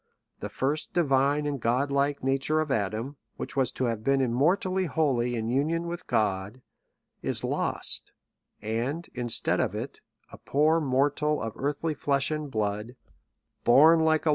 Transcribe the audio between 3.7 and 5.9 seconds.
to have been kn mortally holy in union